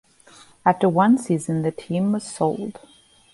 After 0.65 0.89
one 0.89 1.19
season 1.19 1.61
the 1.61 1.69
team 1.69 2.13
was 2.13 2.23
sold. 2.23 2.79